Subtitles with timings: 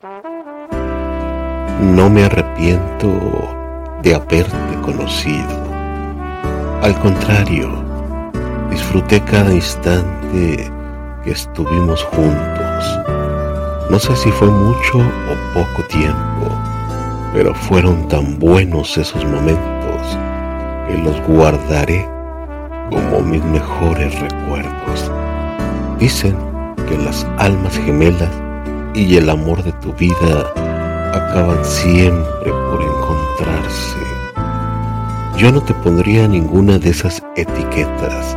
[0.00, 0.22] No
[2.08, 3.08] me arrepiento
[4.00, 5.66] de haberte conocido.
[6.82, 7.68] Al contrario,
[8.70, 10.70] disfruté cada instante
[11.24, 13.00] que estuvimos juntos.
[13.90, 16.46] No sé si fue mucho o poco tiempo,
[17.34, 20.16] pero fueron tan buenos esos momentos
[20.86, 22.08] que los guardaré
[22.88, 25.10] como mis mejores recuerdos.
[25.98, 26.36] Dicen
[26.88, 28.30] que las almas gemelas
[28.94, 30.52] y el amor de tu vida
[31.12, 33.98] acaban siempre por encontrarse.
[35.36, 38.36] Yo no te pondría ninguna de esas etiquetas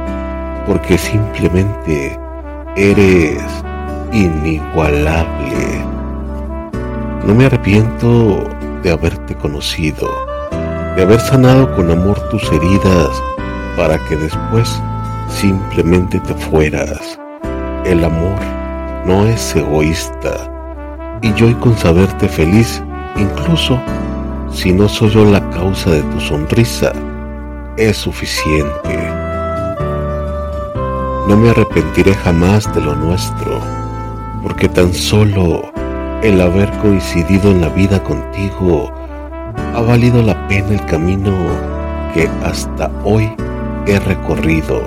[0.68, 2.20] porque simplemente
[2.76, 3.44] eres
[4.14, 5.84] inigualable.
[7.26, 8.44] No me arrepiento
[8.84, 10.10] de haberte conocido,
[10.96, 13.10] de haber sanado con amor tus heridas
[13.78, 14.82] para que después
[15.30, 17.20] simplemente te fueras.
[17.86, 18.61] El amor
[19.06, 20.52] no es egoísta
[21.22, 22.82] y yo con saberte feliz,
[23.18, 23.80] incluso
[24.52, 26.92] si no soy yo la causa de tu sonrisa,
[27.78, 28.98] es suficiente.
[31.28, 33.60] No me arrepentiré jamás de lo nuestro,
[34.44, 35.72] porque tan solo
[36.24, 38.92] el haber coincidido en la vida contigo
[39.76, 41.32] ha valido la pena el camino
[42.14, 43.32] que hasta hoy
[43.88, 44.82] he recorrido.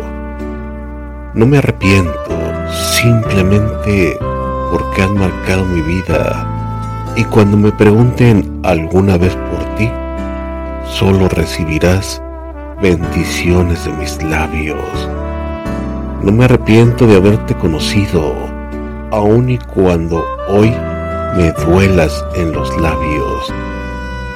[1.34, 2.33] No me arrepiento,
[2.70, 4.18] simplemente
[4.70, 6.54] porque han marcado mi vida
[7.16, 9.88] y cuando me pregunten alguna vez por ti,
[10.90, 12.20] solo recibirás
[12.82, 15.08] bendiciones de mis labios.
[16.22, 18.34] No me arrepiento de haberte conocido,
[19.12, 20.74] aun y cuando hoy
[21.36, 23.52] me duelas en los labios.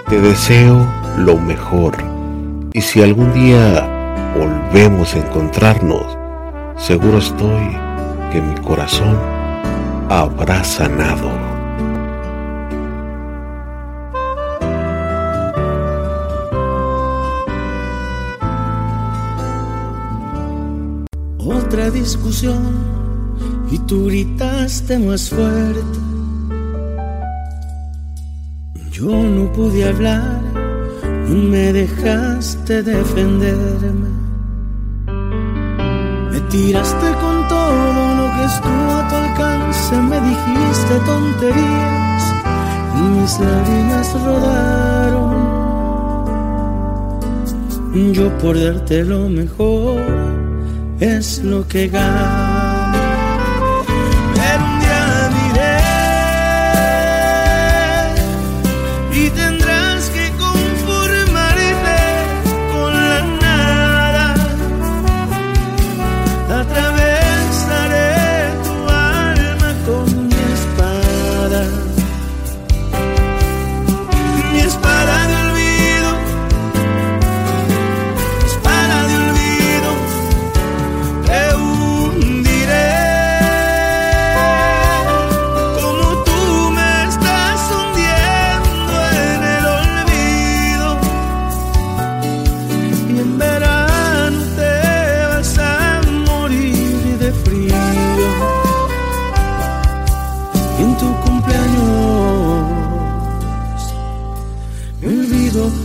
[0.09, 1.97] Te deseo lo mejor
[2.73, 3.89] y si algún día
[4.39, 6.17] volvemos a encontrarnos,
[6.77, 7.88] seguro estoy
[8.31, 9.17] que mi corazón
[10.11, 11.31] habrá sanado.
[21.39, 22.99] Otra discusión
[23.71, 25.99] y tú gritaste más fuerte.
[28.91, 30.41] Yo no pude hablar,
[31.29, 34.09] no me dejaste defenderme.
[36.33, 38.08] Me tiraste con todo
[38.39, 42.23] que estuvo a tu alcance, me dijiste tonterías
[42.97, 45.33] y mis lágrimas rodaron.
[48.13, 50.01] Yo por darte lo mejor
[51.01, 52.38] es lo que gano.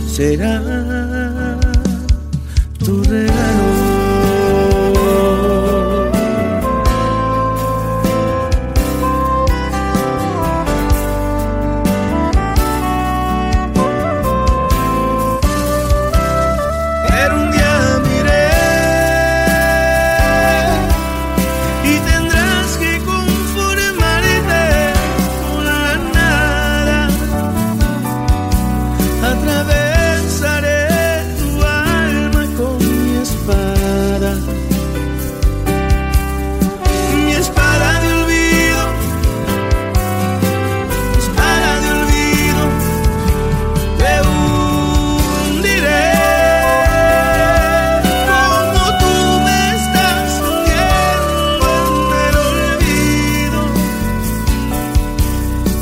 [0.06, 0.60] Será
[2.78, 3.83] tu regalo.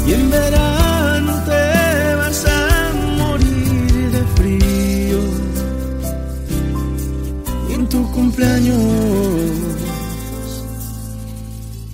[0.06, 5.20] Y en verano te vas a morir de frío.
[7.68, 9.32] Y en tu cumpleaños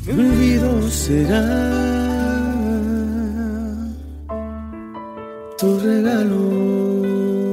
[0.07, 1.45] mi olvido será
[5.59, 7.48] tu regalo.